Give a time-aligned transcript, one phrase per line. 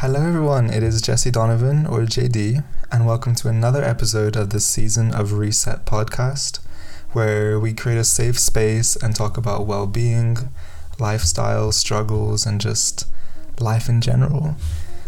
[0.00, 0.70] Hello, everyone.
[0.70, 5.34] It is Jesse Donovan, or JD, and welcome to another episode of the season of
[5.34, 6.58] Reset podcast,
[7.12, 10.38] where we create a safe space and talk about well being,
[10.98, 13.08] lifestyle struggles, and just
[13.60, 14.56] life in general.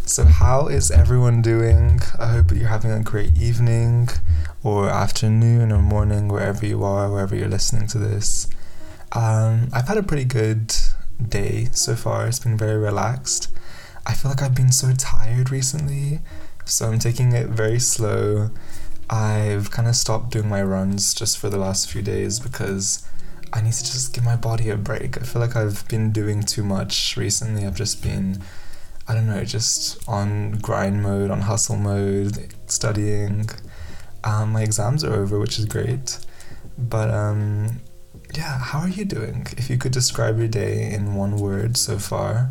[0.05, 2.01] So, how is everyone doing?
[2.19, 4.11] I hope that you're having a great evening,
[4.63, 8.47] or afternoon, or morning, wherever you are, wherever you're listening to this.
[9.13, 10.75] Um, I've had a pretty good
[11.27, 12.27] day so far.
[12.27, 13.49] It's been very relaxed.
[14.07, 16.21] I feel like I've been so tired recently,
[16.65, 18.51] so I'm taking it very slow.
[19.09, 23.07] I've kind of stopped doing my runs just for the last few days because
[23.53, 25.19] I need to just give my body a break.
[25.19, 27.67] I feel like I've been doing too much recently.
[27.67, 28.43] I've just been,
[29.07, 33.51] I don't know, just on grind mode, on hustle mode, studying.
[34.25, 36.19] Um, my exams are over, which is great.
[36.79, 37.81] But um,
[38.35, 39.47] yeah, how are you doing?
[39.59, 42.51] If you could describe your day in one word so far,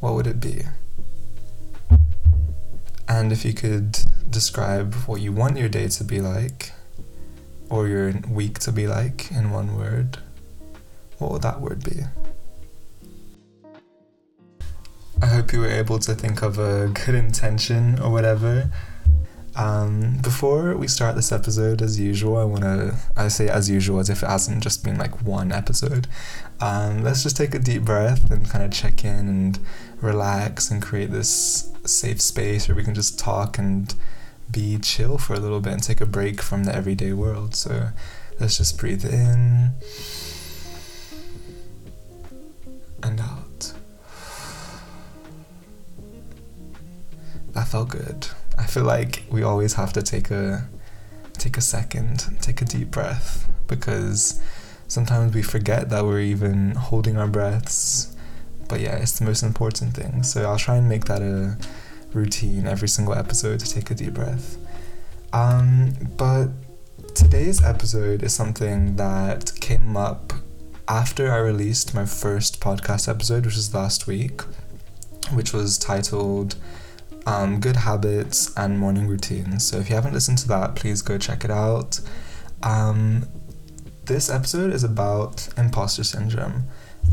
[0.00, 0.62] what would it be?
[3.08, 6.72] And if you could describe what you want your day to be like,
[7.70, 10.18] or your week to be like in one word,
[11.18, 12.02] what would that word be?
[15.22, 18.70] I hope you were able to think of a good intention or whatever
[19.56, 23.98] um, before we start this episode, as usual, I want to, I say as usual
[23.98, 26.06] as if it hasn't just been like one episode.
[26.60, 29.58] Um, let's just take a deep breath and kind of check in and
[30.02, 33.94] relax and create this safe space where we can just talk and
[34.50, 37.54] be chill for a little bit and take a break from the everyday world.
[37.54, 37.88] So
[38.38, 39.72] let's just breathe in
[43.02, 43.72] and out.
[47.52, 48.28] That felt good.
[48.58, 50.68] I feel like we always have to take a
[51.34, 54.40] take a second, take a deep breath because
[54.88, 58.16] sometimes we forget that we're even holding our breaths.
[58.68, 60.22] But yeah, it's the most important thing.
[60.22, 61.56] So I'll try and make that a
[62.12, 64.56] routine every single episode to take a deep breath.
[65.32, 66.48] Um, but
[67.14, 70.32] today's episode is something that came up
[70.88, 74.40] after I released my first podcast episode, which was last week,
[75.32, 76.56] which was titled
[77.26, 79.66] um, good habits and morning routines.
[79.66, 82.00] So if you haven't listened to that, please go check it out.
[82.62, 83.28] Um,
[84.04, 86.64] this episode is about imposter syndrome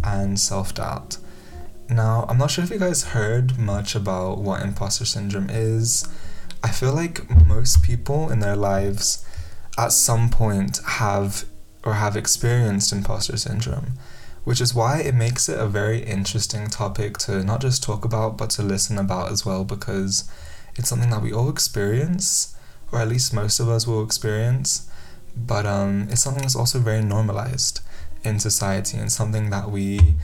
[0.04, 1.18] and self doubt.
[1.90, 6.08] Now, I'm not sure if you guys heard much about what imposter syndrome is.
[6.64, 9.26] I feel like most people in their lives
[9.78, 11.46] at some point have
[11.84, 13.98] or have experienced imposter syndrome
[14.44, 18.38] which is why it makes it a very interesting topic to not just talk about
[18.38, 20.30] but to listen about as well because
[20.76, 22.56] it's something that we all experience
[22.92, 24.90] or at least most of us will experience
[25.36, 27.80] but um, it's something that's also very normalized
[28.24, 30.16] in society and something that we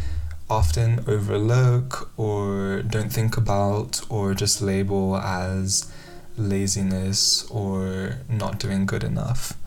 [0.49, 5.91] often overlook or don't think about or just label as
[6.37, 9.58] laziness or not doing good enough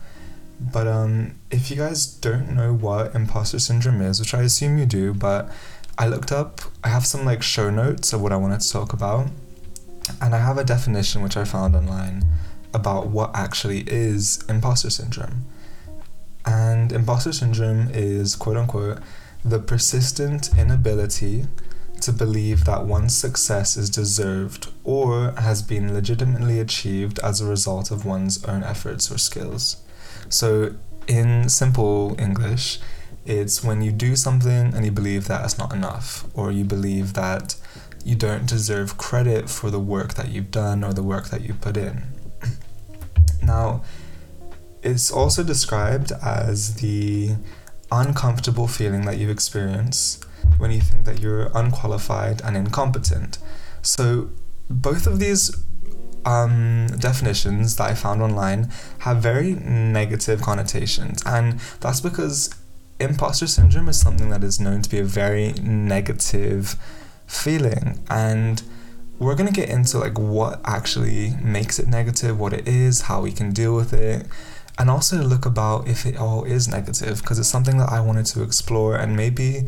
[0.71, 4.85] but um, if you guys don't know what imposter syndrome is, which I assume you
[4.85, 5.51] do, but
[5.97, 8.93] I looked up, I have some like show notes of what I wanted to talk
[8.93, 9.27] about,
[10.21, 12.25] and I have a definition which I found online
[12.73, 15.45] about what actually is imposter syndrome.
[16.45, 18.99] And imposter syndrome is quote unquote
[19.45, 21.45] the persistent inability
[22.01, 27.91] to believe that one's success is deserved or has been legitimately achieved as a result
[27.91, 29.82] of one's own efforts or skills.
[30.33, 30.73] So,
[31.07, 32.79] in simple English,
[33.23, 37.13] it's when you do something and you believe that it's not enough, or you believe
[37.13, 37.55] that
[38.03, 41.53] you don't deserve credit for the work that you've done or the work that you
[41.53, 42.07] put in.
[43.43, 43.83] now,
[44.81, 47.35] it's also described as the
[47.91, 50.19] uncomfortable feeling that you experience
[50.57, 53.37] when you think that you're unqualified and incompetent.
[53.83, 54.31] So,
[54.67, 55.51] both of these
[56.25, 58.69] um, definitions that I found online
[58.99, 62.53] have very negative connotations, and that's because
[62.99, 66.75] imposter syndrome is something that is known to be a very negative
[67.27, 68.03] feeling.
[68.09, 68.61] And
[69.19, 73.31] we're to get into like what actually makes it negative what it is how we
[73.31, 74.25] can deal with it
[74.79, 78.25] and also look about if it all is negative because it's something that i wanted
[78.25, 79.61] to explore and maybe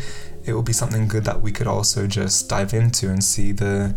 [0.46, 3.96] it will be something good that we could also just dive into and see the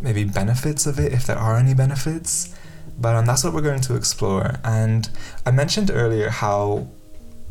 [0.00, 2.54] maybe benefits of it, if there are any benefits.
[2.98, 4.58] But um, that's what we're going to explore.
[4.64, 5.08] And
[5.46, 6.88] I mentioned earlier how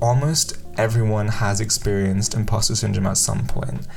[0.02, 3.88] almost everyone has experienced imposter syndrome at some point.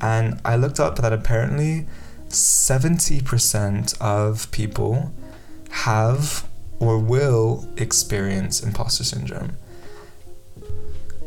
[0.00, 1.86] And I looked up that apparently
[2.28, 5.12] 70% of people
[5.70, 6.48] have
[6.80, 9.56] or will experience imposter syndrome.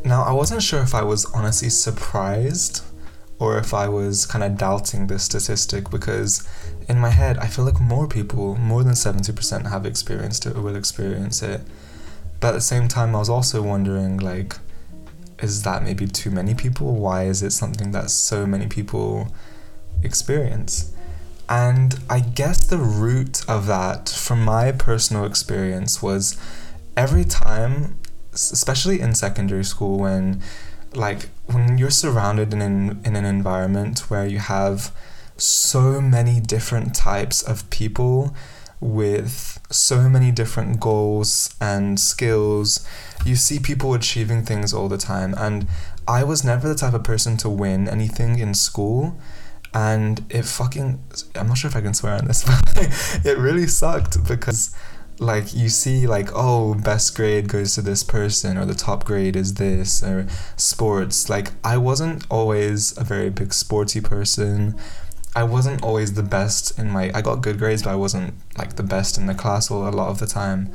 [0.04, 2.82] Now, I wasn't sure if I was honestly surprised
[3.38, 6.46] or if I was kind of doubting this statistic because
[6.88, 10.62] in my head, I feel like more people, more than 70% have experienced it or
[10.62, 11.60] will experience it.
[12.40, 14.56] But at the same time, I was also wondering, like,
[15.40, 16.96] is that maybe too many people?
[16.96, 19.28] Why is it something that so many people
[20.02, 20.92] experience?
[21.48, 26.36] And I guess the root of that, from my personal experience, was
[26.96, 27.98] every time,
[28.32, 30.42] especially in secondary school, when
[30.94, 34.92] like when you're surrounded in an, in an environment where you have
[35.36, 38.34] so many different types of people
[38.80, 42.86] with so many different goals and skills.
[43.24, 45.34] You see people achieving things all the time.
[45.36, 45.66] And
[46.06, 49.18] I was never the type of person to win anything in school.
[49.74, 51.02] And it fucking,
[51.34, 54.74] I'm not sure if I can swear on this, but it really sucked because
[55.20, 59.34] like you see like oh best grade goes to this person or the top grade
[59.34, 64.78] is this or sports like i wasn't always a very big sporty person
[65.38, 68.74] I wasn't always the best in my I got good grades but I wasn't like
[68.74, 70.72] the best in the class a lot of the time.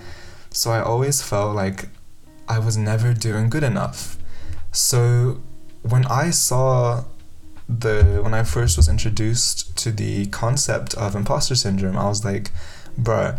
[0.51, 1.89] So I always felt like
[2.48, 4.18] I was never doing good enough.
[4.72, 5.42] So
[5.81, 7.04] when I saw
[7.68, 12.51] the when I first was introduced to the concept of imposter syndrome, I was like,
[12.98, 13.38] bruh,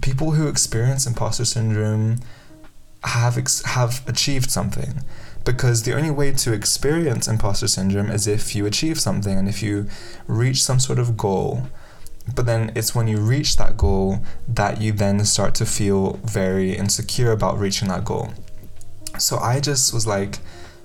[0.00, 2.20] people who experience imposter syndrome
[3.04, 5.02] have ex- have achieved something
[5.44, 9.62] because the only way to experience imposter syndrome is if you achieve something and if
[9.62, 9.88] you
[10.26, 11.66] reach some sort of goal.
[12.34, 16.76] But then it's when you reach that goal that you then start to feel very
[16.76, 18.32] insecure about reaching that goal.
[19.18, 20.38] So I just was like,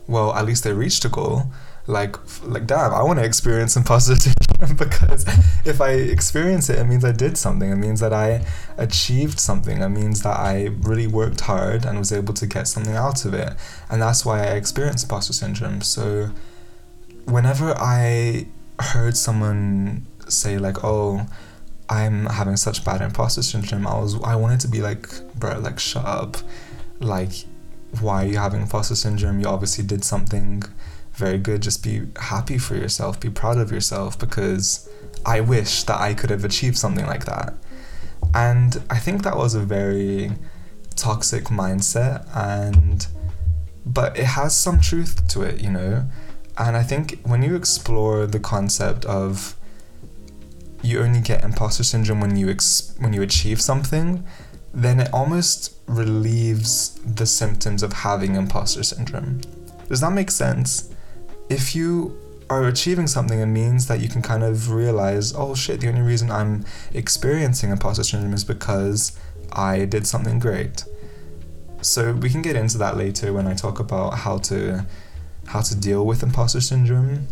[0.07, 1.52] well, at least they reached a goal
[1.88, 4.16] like like damn i want to experience imposter
[4.78, 5.25] because
[5.66, 7.72] if i experience it it means i did something.
[7.72, 8.46] It means that i
[8.78, 9.81] achieved something.
[9.81, 13.34] It means that i really worked hard and was able to get something out of
[13.34, 13.54] it.
[13.90, 15.81] And that's why i experienced imposter syndrome.
[15.81, 16.30] So
[17.25, 18.48] whenever i
[18.80, 21.25] heard someone say like oh
[21.90, 25.80] i'm having such bad imposter syndrome i was i wanted to be like bro like
[25.80, 26.38] shut up.
[27.00, 27.31] Like
[28.00, 29.40] why are you having imposter syndrome?
[29.40, 30.63] You obviously did something
[31.15, 31.62] very good.
[31.62, 34.89] Just be happy for yourself, be proud of yourself because
[35.25, 37.53] I wish that I could have achieved something like that.
[38.33, 40.31] And I think that was a very
[40.95, 43.07] toxic mindset and
[43.85, 46.06] but it has some truth to it, you know.
[46.57, 49.56] And I think when you explore the concept of
[50.81, 54.25] you only get imposter syndrome when you ex- when you achieve something,
[54.73, 59.41] then it almost relieves the symptoms of having imposter syndrome.
[59.88, 60.89] Does that make sense?
[61.50, 62.19] If you
[62.50, 66.01] are achieving something, it means that you can kind of realize, oh shit, the only
[66.01, 69.18] reason I'm experiencing imposter syndrome is because
[69.51, 70.86] I did something great.
[71.81, 74.86] So we can get into that later when I talk about how to
[75.47, 77.27] how to deal with imposter syndrome.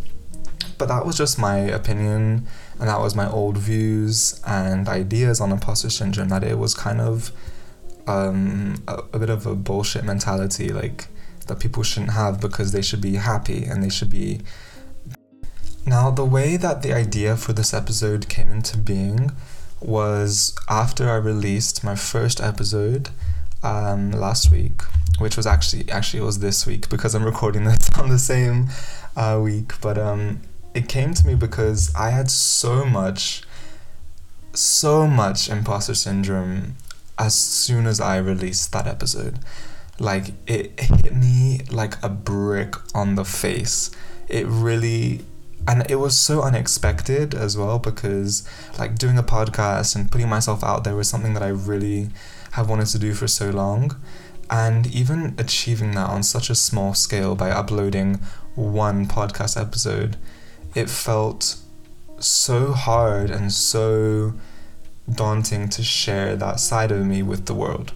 [0.77, 2.47] But that was just my opinion
[2.79, 7.01] and that was my old views and ideas on imposter syndrome that it was kind
[7.01, 7.31] of
[8.07, 11.07] um, a, a bit of a bullshit mentality like
[11.47, 14.41] that people shouldn't have because they should be happy and they should be.
[15.85, 19.31] Now, the way that the idea for this episode came into being
[19.81, 23.09] was after I released my first episode
[23.61, 24.81] um, last week,
[25.19, 28.69] which was actually actually it was this week because I'm recording this on the same
[29.17, 29.73] uh, week.
[29.81, 30.41] But um,
[30.73, 33.43] it came to me because I had so much,
[34.53, 36.75] so much imposter syndrome
[37.19, 39.39] as soon as I released that episode
[39.99, 43.91] like it hit me like a brick on the face.
[44.27, 45.25] It really
[45.67, 48.47] and it was so unexpected as well because
[48.77, 52.09] like doing a podcast and putting myself out there was something that I really
[52.51, 53.95] have wanted to do for so long
[54.49, 58.15] and even achieving that on such a small scale by uploading
[58.55, 60.17] one podcast episode
[60.75, 61.55] it felt
[62.19, 64.33] so hard and so
[65.11, 67.93] daunting to share that side of me with the world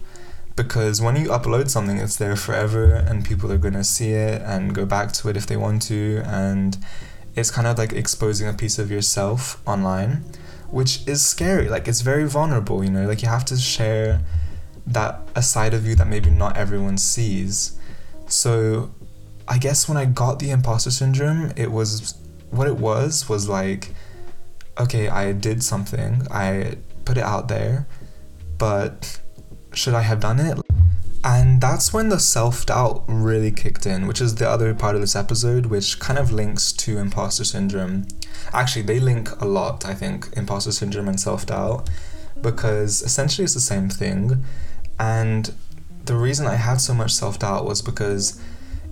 [0.58, 4.74] because when you upload something it's there forever and people are to see it and
[4.74, 6.20] go back to it if they want to.
[6.26, 6.76] And
[7.36, 10.24] it's kind of like exposing a piece of yourself online
[10.70, 11.68] which is scary.
[11.68, 13.06] Like it's very vulnerable you know?
[13.06, 14.20] Like you have to share
[14.88, 17.78] that a side of you that maybe not everyone sees.
[18.26, 18.90] So
[19.46, 22.14] i guess when i got the imposter syndrome it was
[22.50, 23.94] what it was was like
[24.78, 26.26] okay i did something.
[26.32, 27.86] I put it out there
[28.58, 29.20] but
[29.72, 30.58] should I have done it?
[31.24, 35.00] And that's when the self doubt really kicked in, which is the other part of
[35.00, 38.06] this episode, which kind of links to imposter syndrome.
[38.52, 41.90] Actually, they link a lot, I think, imposter syndrome and self doubt,
[42.40, 44.44] because essentially it's the same thing.
[44.98, 45.52] And
[46.04, 48.40] the reason I had so much self doubt was because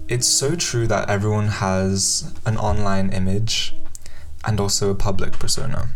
[0.09, 3.75] it's so true that everyone has an online image
[4.45, 5.88] and also a public persona.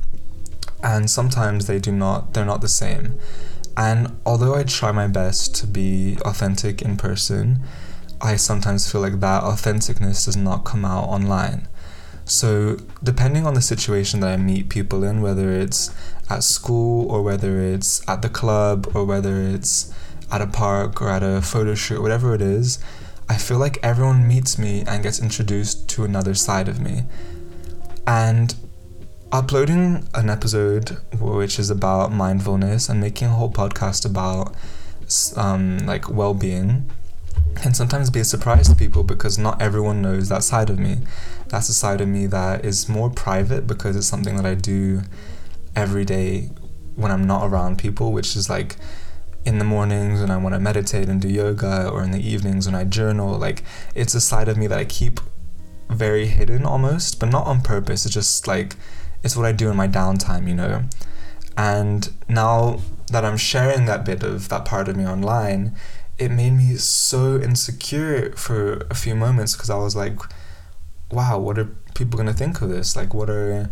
[0.83, 3.19] And sometimes they do not, they're not the same.
[3.77, 7.61] And although I try my best to be authentic in person,
[8.21, 11.69] I sometimes feel like that authenticness does not come out online.
[12.25, 15.91] So, depending on the situation that I meet people in, whether it's
[16.29, 19.93] at school or whether it's at the club or whether it's
[20.31, 22.79] at a park or at a photo shoot, whatever it is,
[23.29, 27.05] I feel like everyone meets me and gets introduced to another side of me.
[28.07, 28.55] And
[29.33, 34.55] uploading an episode which is about mindfulness and making a whole podcast about
[35.37, 36.91] um, like well-being
[37.55, 40.99] can sometimes be a surprise to people because not everyone knows that side of me.
[41.49, 45.03] That's a side of me that is more private because it's something that I do
[45.77, 46.51] every day
[46.97, 48.77] when I'm not around people, which is like
[49.45, 52.67] in the mornings when I want to meditate and do yoga, or in the evenings
[52.67, 53.39] when I journal.
[53.39, 55.21] Like, it's a side of me that I keep
[55.89, 58.05] very hidden almost, but not on purpose.
[58.05, 58.77] It's just like,
[59.23, 60.83] it's what I do in my downtime, you know?
[61.57, 65.77] And now that I'm sharing that bit of that part of me online,
[66.19, 70.19] it made me so insecure for a few moments because I was like,
[71.11, 72.95] wow, what are people going to think of this?
[72.95, 73.71] Like, what are,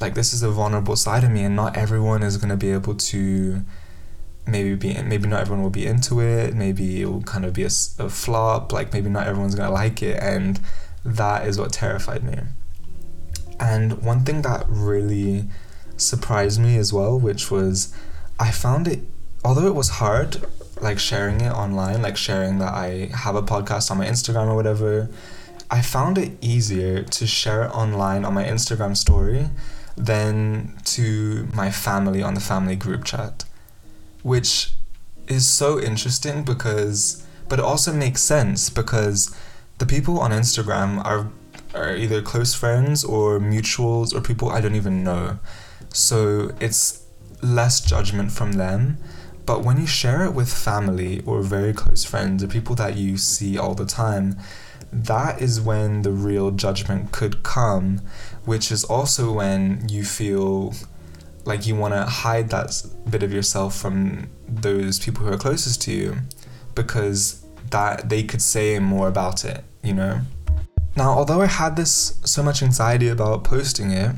[0.00, 2.70] like, this is a vulnerable side of me, and not everyone is going to be
[2.70, 3.64] able to
[4.46, 7.62] maybe be maybe not everyone will be into it maybe it will kind of be
[7.62, 10.60] a, a flop like maybe not everyone's gonna like it and
[11.04, 12.36] that is what terrified me
[13.62, 15.44] and one thing that really
[15.96, 17.94] surprised me as well which was
[18.40, 19.00] i found it
[19.44, 20.44] although it was hard
[20.80, 24.56] like sharing it online like sharing that i have a podcast on my instagram or
[24.56, 25.08] whatever
[25.70, 29.48] i found it easier to share it online on my instagram story
[29.96, 33.44] than to my family on the family group chat
[34.22, 34.72] which
[35.28, 39.36] is so interesting because but it also makes sense because
[39.78, 41.30] the people on Instagram are
[41.74, 45.38] are either close friends or mutuals or people I don't even know.
[45.92, 47.04] So it's
[47.42, 48.98] less judgment from them.
[49.44, 53.16] But when you share it with family or very close friends or people that you
[53.16, 54.36] see all the time,
[54.92, 58.00] that is when the real judgment could come,
[58.44, 60.74] which is also when you feel
[61.44, 65.82] like you want to hide that bit of yourself from those people who are closest
[65.82, 66.16] to you
[66.74, 70.20] because that they could say more about it, you know?
[70.96, 74.16] Now, although I had this so much anxiety about posting it,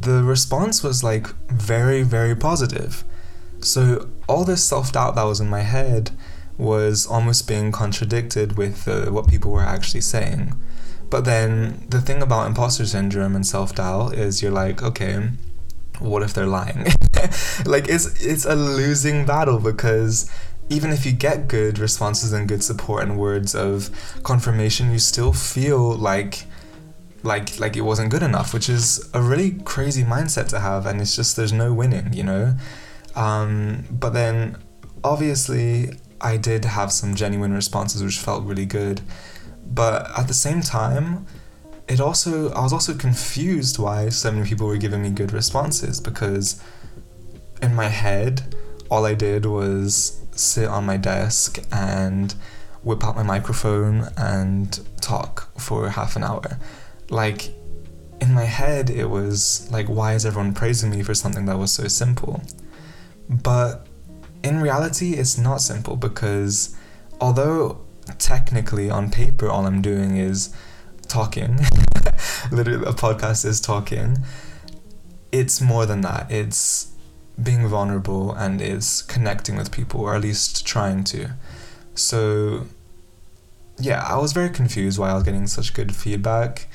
[0.00, 3.04] the response was like very, very positive.
[3.60, 6.12] So, all this self doubt that was in my head
[6.56, 10.54] was almost being contradicted with uh, what people were actually saying.
[11.10, 15.30] But then the thing about imposter syndrome and self doubt is you're like, okay,
[15.98, 16.84] what if they're lying?
[17.64, 20.30] like it's it's a losing battle because
[20.70, 23.90] even if you get good responses and good support and words of
[24.22, 26.44] confirmation, you still feel like
[27.22, 31.00] like like it wasn't good enough, which is a really crazy mindset to have and
[31.00, 32.54] it's just there's no winning, you know?
[33.16, 34.56] Um, but then
[35.02, 39.00] obviously I did have some genuine responses which felt really good.
[39.66, 41.26] But at the same time,
[41.88, 46.00] it also I was also confused why so many people were giving me good responses
[46.00, 46.62] because
[47.62, 48.54] in my head
[48.90, 52.34] all I did was sit on my desk and
[52.82, 56.58] whip out my microphone and talk for half an hour.
[57.10, 57.50] Like
[58.20, 61.72] in my head it was like why is everyone praising me for something that was
[61.72, 62.42] so simple?
[63.28, 63.86] But
[64.42, 66.76] in reality it's not simple because
[67.20, 67.80] although
[68.18, 70.54] technically on paper all I'm doing is
[71.08, 71.58] talking.
[72.52, 74.18] Literally, a podcast is talking.
[75.32, 76.30] It's more than that.
[76.30, 76.87] It's
[77.42, 81.30] being vulnerable and is connecting with people, or at least trying to.
[81.94, 82.66] So,
[83.78, 86.68] yeah, I was very confused why I was getting such good feedback.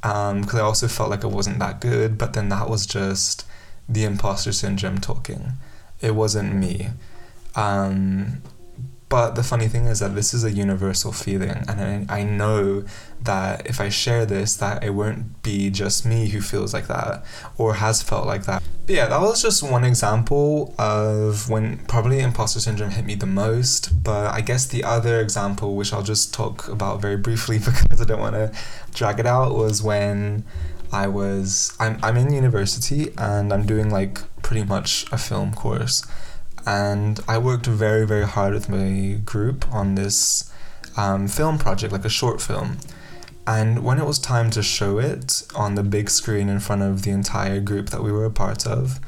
[0.00, 3.46] Because um, I also felt like it wasn't that good, but then that was just
[3.88, 5.52] the imposter syndrome talking.
[6.00, 6.88] It wasn't me.
[7.54, 8.42] Um,
[9.08, 12.84] but the funny thing is that this is a universal feeling, and I, I know
[13.22, 17.22] that if I share this, that it won't be just me who feels like that
[17.58, 18.62] or has felt like that.
[18.86, 23.26] But yeah, that was just one example of when probably imposter syndrome hit me the
[23.26, 24.02] most.
[24.02, 28.04] But I guess the other example, which I'll just talk about very briefly because I
[28.04, 28.52] don't want to
[28.92, 30.44] drag it out, was when
[30.90, 36.04] I was I'm I'm in university and I'm doing like pretty much a film course
[36.66, 40.50] and I worked very, very hard with my group on this
[40.96, 42.78] um, film project, like a short film.
[43.46, 47.02] And when it was time to show it on the big screen in front of
[47.02, 49.00] the entire group that we were a part of,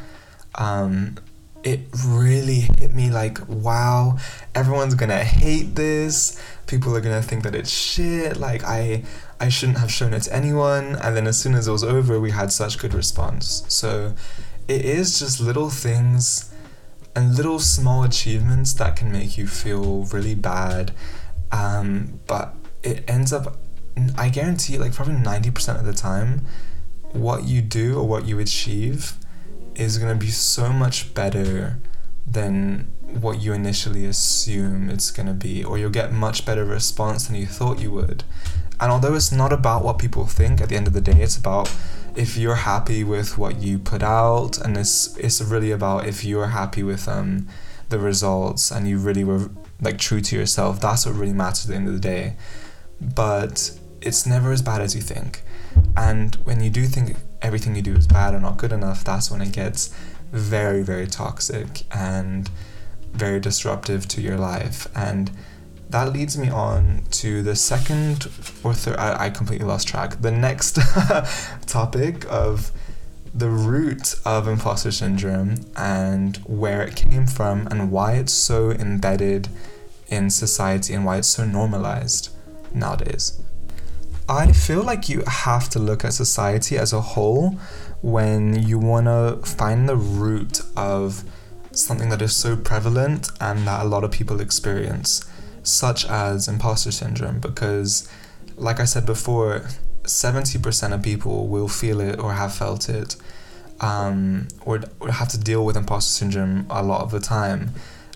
[0.56, 1.16] um,
[1.62, 4.18] it really hit me like, wow,
[4.54, 6.40] everyone's gonna hate this.
[6.66, 8.36] People are gonna think that it's shit.
[8.36, 9.04] Like I
[9.40, 10.96] I shouldn't have shown it to anyone.
[10.96, 13.64] And then as soon as it was over, we had such good response.
[13.68, 14.14] So
[14.68, 16.52] it is just little things
[17.16, 20.92] and little small achievements that can make you feel really bad.
[21.52, 23.56] Um, but it ends up,
[24.16, 26.46] I guarantee, like probably 90% of the time,
[27.12, 29.14] what you do or what you achieve
[29.74, 31.78] is to be so much better
[32.26, 32.88] than
[33.20, 37.46] what you initially assume it's to be, or you'll get much better response than you
[37.46, 38.24] thought you would.
[38.80, 41.36] And although it's not about what people think at the end of the day, it's
[41.36, 41.72] about
[42.16, 46.48] if you're happy with what you put out, and it's it's really about if you're
[46.48, 47.46] happy with um
[47.88, 50.80] the results and you really were like true to yourself.
[50.80, 52.36] That's what really matters at the end of the day.
[53.00, 55.42] But it's never as bad as you think.
[55.96, 59.30] And when you do think everything you do is bad or not good enough, that's
[59.30, 59.94] when it gets
[60.32, 62.50] very, very toxic and
[63.12, 64.86] very disruptive to your life.
[64.94, 65.30] And
[65.90, 68.28] that leads me on to the second
[68.64, 68.96] or third.
[68.96, 70.20] I, I completely lost track.
[70.20, 70.78] The next
[71.66, 72.72] topic of
[73.32, 79.48] the root of imposter syndrome and where it came from and why it's so embedded
[80.08, 82.30] in society and why it's so normalized
[82.72, 83.40] nowadays.
[84.28, 87.58] I feel like you have to look at society as a whole
[88.00, 91.24] when you want to find the root of
[91.72, 95.24] something that is so prevalent and that a lot of people experience
[95.62, 98.08] such as imposter syndrome, because,
[98.56, 99.62] like I said before,
[100.04, 103.16] 70% of people will feel it or have felt it,
[103.80, 107.70] um, or, or have to deal with imposter syndrome a lot of the time.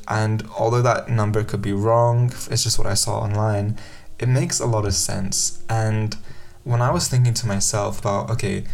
[0.06, 3.76] And although that number could be wrong, it's just what I saw online,
[4.18, 5.62] it makes a lot of sense.
[5.68, 6.16] And
[6.64, 8.64] when I was thinking to myself about, okay,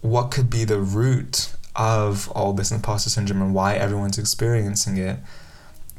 [0.00, 5.18] what could be the root of all this imposter syndrome and why everyone's experiencing it?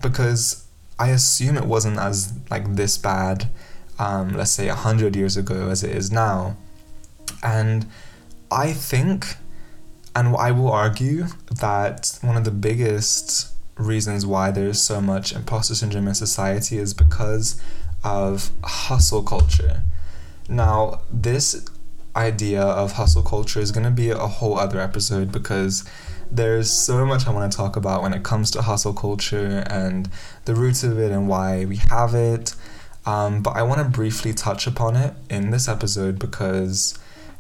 [0.02, 0.66] Because
[1.00, 3.50] I assume it wasn't as like this bad,
[3.98, 6.58] um, let's say a hundred years ago as it is now,
[7.42, 7.86] and
[8.52, 9.38] I think,
[10.16, 11.26] and I will argue
[11.60, 16.94] that one of the biggest reasons why there's so much imposter syndrome in society is
[16.94, 17.60] because
[18.04, 19.84] of hustle culture.
[20.50, 21.66] Now, this
[22.16, 25.84] idea of hustle culture is going to be a whole other episode because
[26.30, 30.10] there's so much I want to talk about when it comes to hustle culture and
[30.46, 32.56] the roots of it and why we have it.
[33.06, 36.98] Um, but I want to briefly touch upon it in this episode because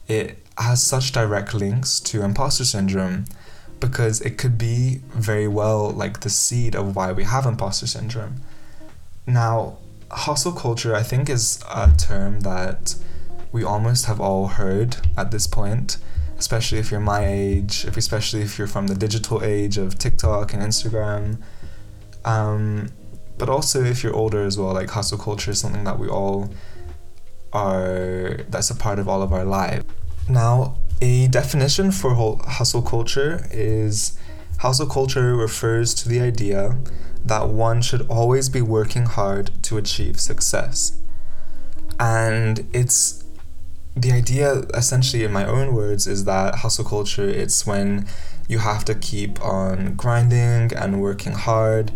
[0.07, 3.25] it has such direct links to imposter syndrome
[3.79, 8.41] because it could be very well like the seed of why we have imposter syndrome.
[9.25, 9.77] Now,
[10.13, 12.95] hustle culture, I think, is a term that
[13.51, 15.97] we almost have all heard at this point
[16.43, 20.53] especially if you're my age, if especially if you're from the digital age of TikTok
[20.53, 21.37] and Instagram.
[22.25, 22.89] Um,
[23.37, 26.49] but also if you're older as well, like hustle culture is something that we all
[27.53, 29.85] are that's a part of all of our lives.
[30.27, 32.13] Now, a definition for
[32.45, 34.17] hustle culture is
[34.59, 36.77] hustle culture refers to the idea
[37.25, 40.99] that one should always be working hard to achieve success.
[41.99, 43.23] And it's
[43.95, 48.07] the idea essentially in my own words is that hustle culture it's when
[48.47, 51.91] you have to keep on grinding and working hard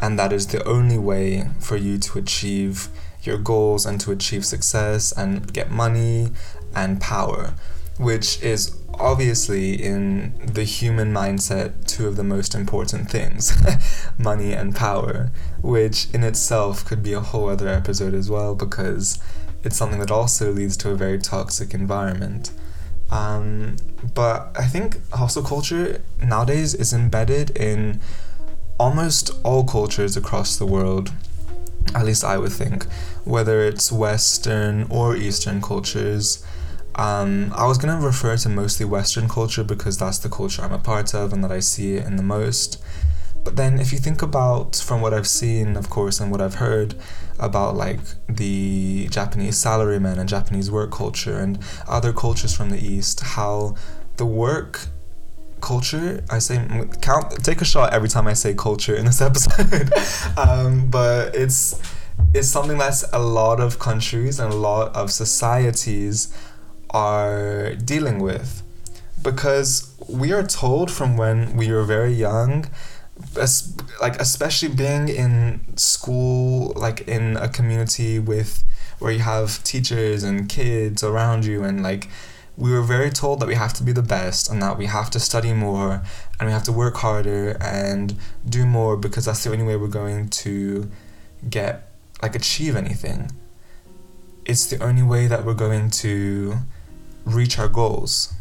[0.00, 2.88] and that is the only way for you to achieve
[3.22, 6.30] your goals and to achieve success and get money
[6.74, 7.52] and power
[7.98, 13.52] which is obviously in the human mindset two of the most important things
[14.18, 19.18] money and power which in itself could be a whole other episode as well because
[19.64, 22.50] it's something that also leads to a very toxic environment.
[23.10, 23.76] Um,
[24.14, 28.00] but I think hustle culture nowadays is embedded in
[28.78, 31.12] almost all cultures across the world.
[31.94, 32.84] At least I would think,
[33.24, 36.44] whether it's Western or Eastern cultures.
[36.94, 40.78] Um, I was gonna refer to mostly Western culture because that's the culture I'm a
[40.78, 42.82] part of and that I see it in the most.
[43.44, 46.56] But then, if you think about from what I've seen, of course, and what I've
[46.56, 46.94] heard,
[47.38, 53.20] about like the Japanese salaryman and Japanese work culture and other cultures from the East,
[53.20, 53.74] how
[54.16, 54.86] the work
[55.60, 56.56] culture I say
[57.00, 59.92] count take a shot every time I say culture in this episode
[60.36, 61.80] um, but it's
[62.34, 66.36] it's something that's a lot of countries and a lot of societies
[66.92, 68.62] are dealing with
[69.22, 72.66] because we are told from when we were very young
[73.38, 78.64] as, like especially being in school like in a community with
[78.98, 82.08] where you have teachers and kids around you and like
[82.56, 85.10] we were very told that we have to be the best and that we have
[85.10, 86.02] to study more
[86.38, 88.16] and we have to work harder and
[88.48, 90.90] do more because that's the only way we're going to
[91.48, 93.30] get like achieve anything.
[94.44, 96.56] It's the only way that we're going to
[97.24, 98.32] reach our goals.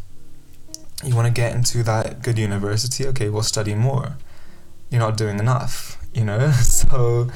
[1.03, 3.07] You want to get into that good university?
[3.07, 4.17] Okay, we'll study more.
[4.89, 6.51] You're not doing enough, you know?
[6.61, 7.29] So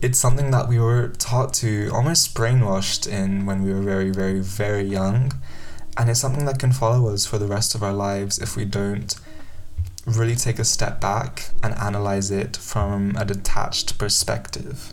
[0.00, 4.40] it's something that we were taught to almost brainwashed in when we were very, very,
[4.40, 5.32] very young
[5.98, 8.64] and it's something that can follow us for the rest of our lives if we
[8.64, 9.16] don't
[10.06, 14.92] really take a step back and analyze it from a detached perspective.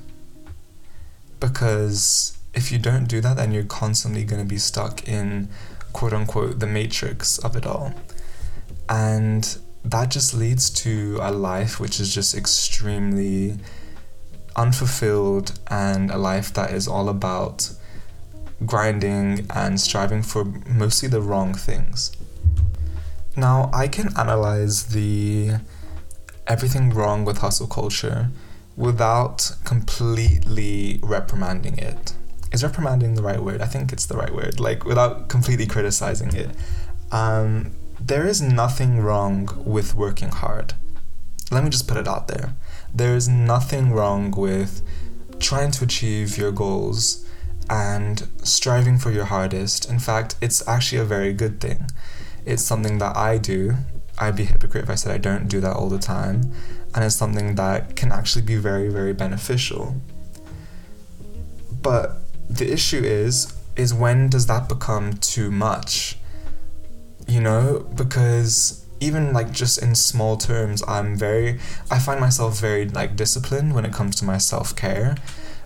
[1.40, 5.48] Because if you don't do that, then you're constantly going to be stuck in
[5.96, 7.94] quote unquote the matrix of it all.
[8.90, 13.58] And that just leads to a life which is just extremely
[14.58, 17.72] unfulfilled and a life that is all about
[18.66, 22.12] grinding and striving for mostly the wrong things.
[23.38, 25.60] Now, I can analyze the
[26.46, 28.32] everything wrong with hustle culture
[28.76, 32.14] without completely reprimanding it.
[32.52, 33.62] Is reprimanding the right word?
[33.62, 34.60] I think it's the right word.
[34.60, 36.50] Like, without completely criticizing it.
[37.12, 40.74] Um, there is nothing wrong with working hard.
[41.52, 42.56] Let me just put it out there.
[42.94, 44.82] There is nothing wrong with
[45.40, 47.26] trying to achieve your goals
[47.70, 49.90] and striving for your hardest.
[49.90, 51.90] In fact, it's actually a very good thing.
[52.46, 53.76] It's something that I do.
[54.18, 56.54] I'd be a hypocrite if I said I don't do that all the time.
[56.94, 59.96] And it's something that can actually be very, very beneficial.
[61.82, 62.22] But
[62.58, 66.18] the issue is, is when does that become too much?
[67.28, 71.60] You know, because even like just in small terms, I'm very,
[71.92, 75.16] I find myself very like disciplined when it comes to my self care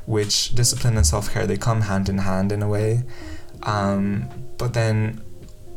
[0.10, 3.04] which discipline and self care they come hand in hand in a way.
[3.62, 5.21] Um, but then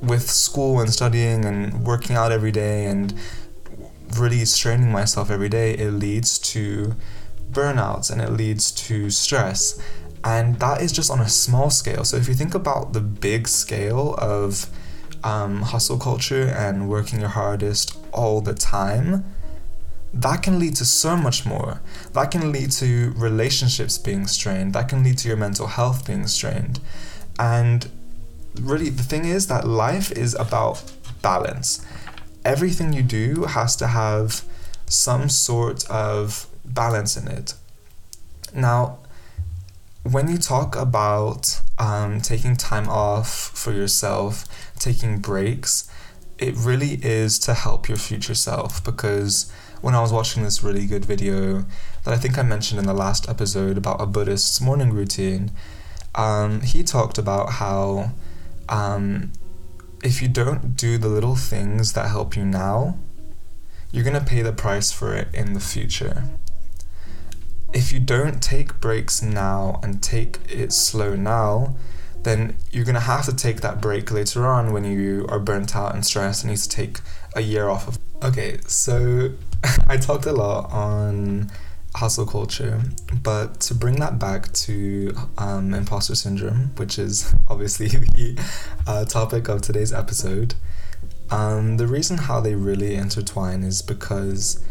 [0.01, 3.12] with school and studying and working out every day and
[4.16, 6.94] really straining myself every day, it leads to
[7.51, 9.79] burnouts and it leads to stress.
[10.24, 12.04] And that is just on a small scale.
[12.04, 14.66] So if you think about the big scale of
[15.24, 19.24] um, hustle culture and working your hardest all the time,
[20.14, 21.80] that can lead to so much more.
[22.12, 24.74] That can lead to relationships being strained.
[24.74, 26.80] That can lead to your mental health being strained.
[27.38, 27.90] And
[28.61, 31.85] really, the thing is that life is about balance.
[32.44, 34.44] Everything you do has to have
[34.87, 37.54] some sort of balance in it.
[38.54, 38.98] Now,
[40.02, 44.44] when you talk about um, taking time off for yourself,
[44.78, 45.88] taking breaks,
[46.38, 50.86] it really is to help your future self because when I was watching this really
[50.86, 51.64] good video
[52.04, 55.52] that I think I mentioned in the last episode about a Buddhist's morning routine,
[56.14, 58.10] um, he talked about how
[58.68, 59.32] um,
[60.02, 62.98] if you don't do the little things that help you now,
[63.92, 66.24] you're going to pay the price for it in the future.
[67.72, 71.74] If you don't take breaks now and take it slow now,
[72.22, 75.74] then you're going to have to take that break later on when you are burnt
[75.74, 76.98] out and stressed and need to take
[77.35, 77.98] a year off of.
[78.22, 79.32] Okay, so
[79.88, 81.50] I talked a lot on
[81.94, 82.80] hustle culture,
[83.22, 88.38] but to bring that back to um, imposter syndrome, which is obviously the
[88.87, 90.54] uh, topic of today's episode,
[91.30, 94.62] um, the reason how they really intertwine is because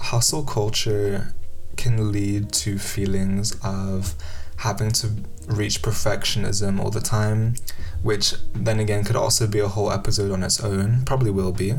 [0.00, 1.34] hustle culture
[1.78, 4.14] can lead to feelings of
[4.58, 5.08] having to
[5.46, 7.54] reach perfectionism all the time,
[8.02, 11.74] which then again could also be a whole episode on its own, probably will be.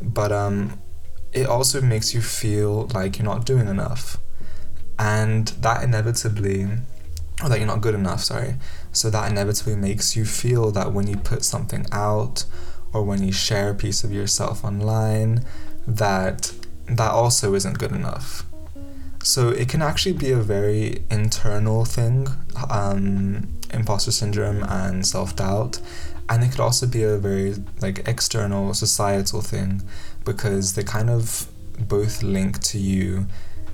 [0.00, 0.78] But um,
[1.32, 4.18] it also makes you feel like you're not doing enough.
[4.98, 6.68] And that inevitably,
[7.42, 8.56] or that you're not good enough, sorry.
[8.92, 12.44] So that inevitably makes you feel that when you put something out
[12.92, 15.44] or when you share a piece of yourself online,
[15.86, 16.52] that
[16.86, 18.44] that also isn't good enough.
[19.22, 22.28] So it can actually be a very internal thing,
[22.70, 25.80] um, imposter syndrome and self doubt,
[26.28, 29.82] and it could also be a very like external societal thing
[30.24, 31.46] because they kind of
[31.88, 33.26] both link to you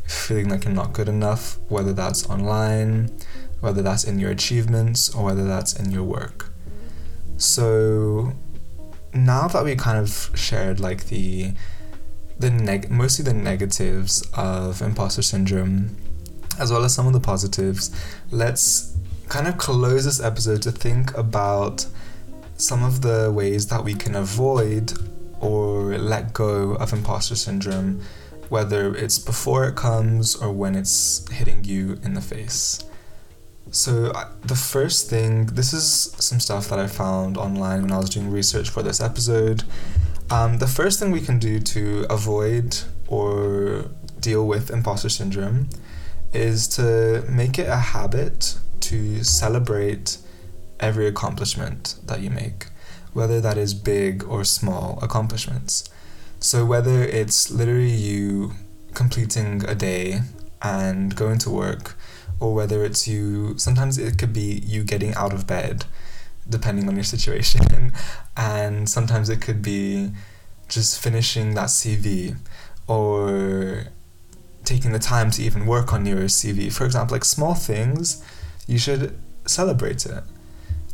[0.05, 3.11] feeling like you're not good enough, whether that's online,
[3.61, 6.51] whether that's in your achievements, or whether that's in your work.
[7.37, 8.33] So
[9.13, 11.53] now that we kind of shared like the
[12.39, 15.97] the neg mostly the negatives of imposter syndrome
[16.59, 17.91] as well as some of the positives,
[18.31, 18.97] let's
[19.29, 21.87] kind of close this episode to think about
[22.57, 24.93] some of the ways that we can avoid
[25.41, 28.01] or let go of imposter syndrome,
[28.49, 32.85] whether it's before it comes or when it's hitting you in the face.
[33.73, 38.09] So, the first thing, this is some stuff that I found online when I was
[38.09, 39.65] doing research for this episode.
[40.31, 45.69] Um, the first thing we can do to avoid or deal with imposter syndrome
[46.33, 50.19] is to make it a habit to celebrate
[50.81, 52.67] every accomplishment that you make,
[53.13, 55.89] whether that is big or small accomplishments.
[56.41, 58.53] So, whether it's literally you
[58.95, 60.21] completing a day
[60.61, 61.97] and going to work,
[62.41, 65.85] or whether it's you, sometimes it could be you getting out of bed,
[66.49, 67.93] depending on your situation,
[68.37, 70.11] and sometimes it could be
[70.69, 72.37] just finishing that CV
[72.87, 73.87] or
[74.65, 76.73] taking the time to even work on your CV.
[76.73, 78.23] For example, like small things,
[78.67, 80.25] you should celebrate it.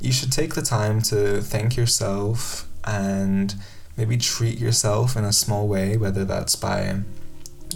[0.01, 3.55] You should take the time to thank yourself and
[3.97, 7.01] maybe treat yourself in a small way, whether that's by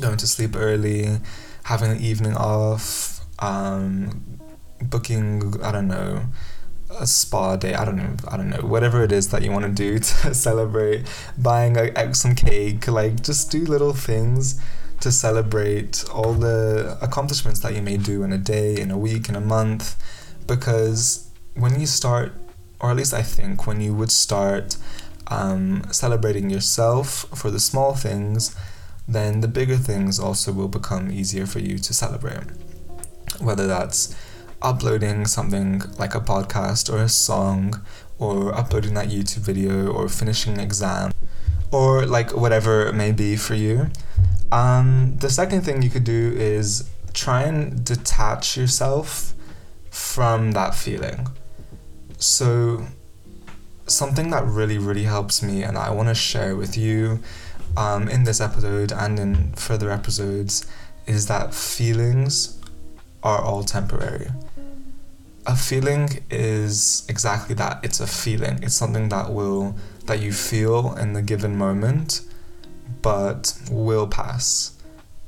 [0.01, 1.19] going to sleep early,
[1.65, 4.41] having an evening off, um,
[4.83, 6.25] booking, I don't know,
[6.90, 7.75] a spa day.
[7.75, 8.14] I don't know.
[8.29, 8.61] I don't know.
[8.61, 11.07] Whatever it is that you want to do to celebrate,
[11.38, 14.61] buying a, some cake, like just do little things
[15.01, 19.29] to celebrate all the accomplishments that you may do in a day, in a week,
[19.29, 19.94] in a month,
[20.46, 22.33] because when you start,
[22.81, 24.77] or at least I think when you would start
[25.29, 28.57] um, celebrating yourself for the small things,
[29.09, 32.44] then the bigger things also will become easier for you to celebrate.
[33.38, 34.16] Whether that's
[34.62, 37.81] uploading something like a podcast or a song,
[38.19, 41.12] or uploading that YouTube video, or finishing an exam,
[41.71, 43.90] or like whatever it may be for you.
[44.53, 49.35] Um, the second thing you could do is try and detach yourself
[49.90, 51.29] from that feeling.
[52.19, 52.87] So,
[53.87, 57.21] something that really, really helps me, and I want to share with you
[57.77, 60.66] um, in this episode and in further episodes,
[61.07, 62.61] is that feelings
[63.23, 64.29] are all temporary.
[65.46, 70.94] A feeling is exactly that it's a feeling, it's something that will that you feel
[70.96, 72.22] in the given moment
[73.02, 74.72] but will pass.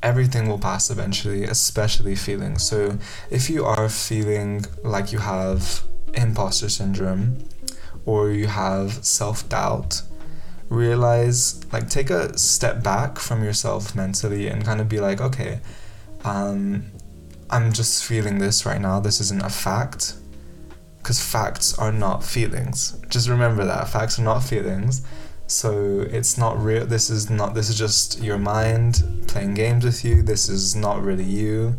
[0.02, 2.62] Everything will pass eventually, especially feelings.
[2.64, 2.98] So,
[3.30, 5.82] if you are feeling like you have
[6.14, 7.38] imposter syndrome
[8.06, 10.02] or you have self doubt,
[10.68, 15.60] realize, like, take a step back from yourself mentally and kind of be like, okay,
[16.24, 16.84] um,
[17.50, 19.00] I'm just feeling this right now.
[19.00, 20.14] This isn't a fact.
[20.98, 23.00] Because facts are not feelings.
[23.08, 23.88] Just remember that.
[23.88, 25.02] Facts are not feelings.
[25.46, 26.84] So it's not real.
[26.84, 27.54] This is not.
[27.54, 30.22] This is just your mind playing games with you.
[30.22, 31.76] This is not really you.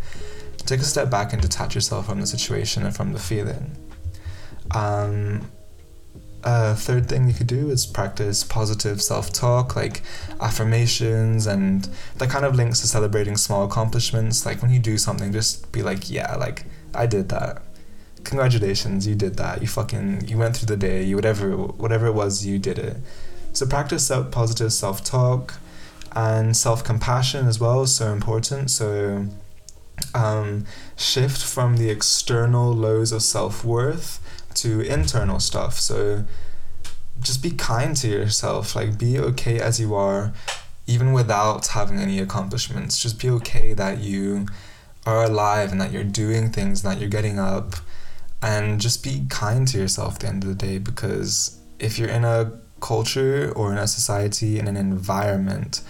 [0.58, 3.78] Take a step back and detach yourself from the situation and from the feeling.
[4.72, 5.52] Um,
[6.44, 10.02] a third thing you could do is practice positive self talk, like
[10.40, 14.46] affirmations, and that kind of links to celebrating small accomplishments.
[14.46, 17.62] Like when you do something, just be like, yeah, like I did that.
[18.24, 19.62] Congratulations, you did that.
[19.62, 22.98] You fucking, you went through the day, you whatever, whatever it was, you did it.
[23.54, 25.56] So practice self positive self talk
[26.16, 28.72] and self compassion as well is so important.
[28.72, 29.28] So
[30.14, 34.20] um, shift from the external lows of self worth
[34.56, 35.80] to internal stuff.
[35.80, 36.26] So
[37.20, 38.76] just be kind to yourself.
[38.76, 40.34] Like be okay as you are,
[40.88, 42.98] even without having any accomplishments.
[42.98, 44.48] Just be okay that you
[45.06, 47.76] are alive and that you're doing things and that you're getting up.
[48.42, 52.10] And just be kind to yourself at the end of the day because if you're
[52.10, 55.82] in a culture or in a society in an environment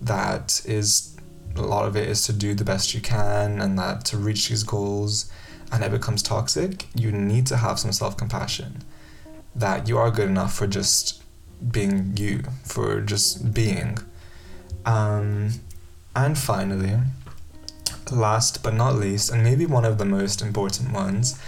[0.00, 1.16] that is
[1.56, 4.48] a lot of it is to do the best you can and that to reach
[4.48, 5.30] these goals
[5.72, 8.82] and it becomes toxic, you need to have some self compassion
[9.54, 11.22] that you are good enough for just
[11.72, 13.98] being you, for just being.
[14.84, 15.52] Um,
[16.14, 16.98] and finally,
[18.10, 21.38] last but not least, and maybe one of the most important ones,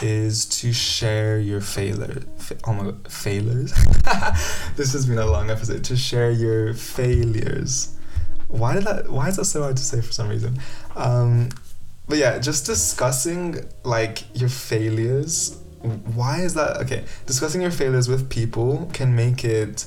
[0.00, 2.22] is to share your failure.
[2.36, 3.72] Fa- oh my god, failures.
[4.76, 5.84] this has been a long episode.
[5.84, 7.96] To share your failures.
[8.48, 9.10] Why did that?
[9.10, 10.58] Why is that so hard to say for some reason?
[10.96, 11.50] Um,
[12.12, 15.58] but yeah, just discussing like your failures.
[16.14, 16.76] Why is that?
[16.82, 19.86] Okay, discussing your failures with people can make it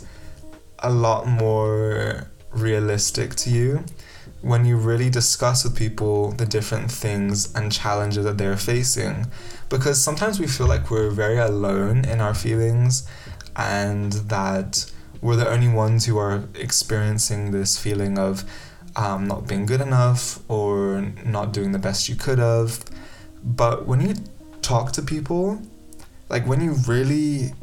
[0.79, 3.85] a lot more realistic to you
[4.41, 9.27] when you really discuss with people the different things and challenges that they're facing.
[9.69, 13.07] Because sometimes we feel like we're very alone in our feelings
[13.55, 18.43] and that we're the only ones who are experiencing this feeling of
[18.95, 22.83] um, not being good enough or not doing the best you could have.
[23.43, 24.15] But when you
[24.61, 25.61] talk to people,
[26.29, 27.53] like when you really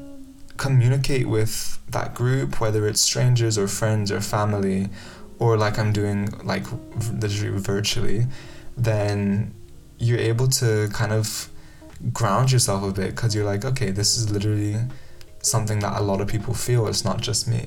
[0.56, 4.88] communicate with that group, whether it's strangers or friends or family,
[5.38, 6.64] or like I'm doing like
[7.12, 8.26] literally virtually,
[8.76, 9.54] then
[9.98, 11.48] you're able to kind of
[12.12, 14.76] ground yourself a bit because you're like, okay, this is literally
[15.42, 16.86] something that a lot of people feel.
[16.86, 17.66] It's not just me.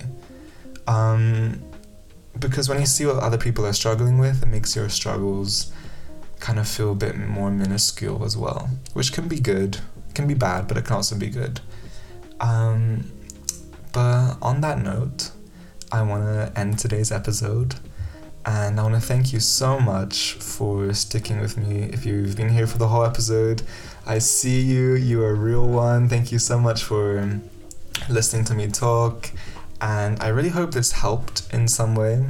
[0.88, 1.62] Um,
[2.39, 5.71] because when you see what other people are struggling with, it makes your struggles
[6.39, 9.80] kind of feel a bit more minuscule as well, which can be good,
[10.13, 11.62] can be bad, but it can also be good.
[12.39, 13.12] Um,
[13.93, 15.32] but on that note,
[15.91, 17.76] I want to end today's episode.
[18.45, 21.89] And I want to thank you so much for sticking with me.
[21.91, 23.63] If you've been here for the whole episode,
[24.06, 24.93] I see you.
[24.93, 26.08] You are a real one.
[26.10, 27.41] Thank you so much for
[28.08, 29.32] listening to me talk.
[29.82, 32.26] And I really hope this helped in some way.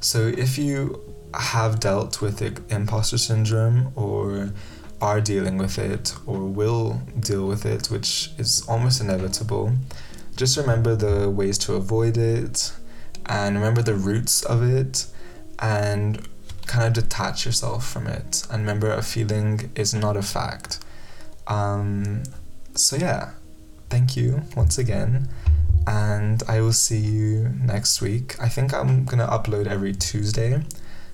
[0.00, 1.02] So if you
[1.34, 4.52] have dealt with imposter syndrome or
[5.00, 9.72] are dealing with it or will deal with it, which is almost inevitable,
[10.36, 12.72] just remember the ways to avoid it
[13.26, 15.06] and remember the roots of it
[15.58, 16.28] and
[16.66, 20.78] kind of detach yourself from it and remember a feeling is not a fact.
[21.46, 22.24] Um,
[22.74, 23.30] so, yeah,
[23.88, 25.28] thank you once again.
[25.86, 28.36] And I will see you next week.
[28.40, 30.62] I think I'm to upload every Tuesday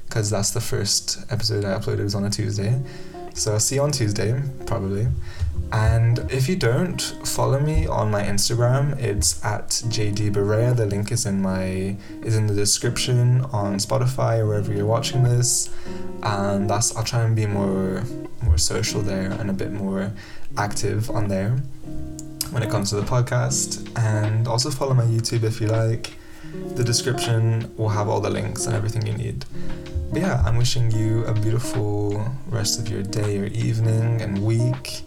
[0.07, 2.81] because that's the first episode I uploaded was on a Tuesday.
[3.35, 5.09] So I'll see you on Tuesday, probably.
[5.73, 8.99] And if you don't, follow me on my Instagram.
[8.99, 10.77] It's at JD Barea.
[10.77, 15.23] The link is in my is in the description on Spotify or wherever you're watching
[15.23, 15.71] this.
[16.23, 18.03] And that's I'll try and be more
[18.43, 20.13] more social there and a bit more
[20.59, 21.57] active on there
[22.53, 23.89] when it comes to the podcast.
[23.99, 26.15] And also follow my YouTube if you like.
[26.75, 29.45] The description will have all the links and everything you need.
[30.13, 35.03] But yeah, I'm wishing you a beautiful rest of your day or evening and week.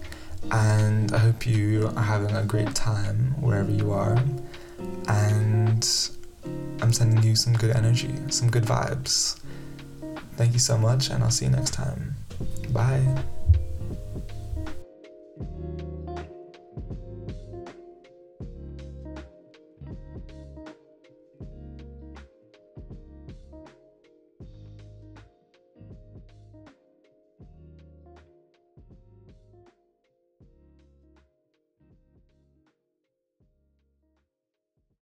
[0.51, 4.17] And I hope you are having a great time wherever you are.
[5.07, 5.87] And
[6.81, 9.39] I'm sending you some good energy, some good vibes.
[10.35, 12.15] Thank you so much, and I'll see you next time.
[12.69, 13.23] Bye.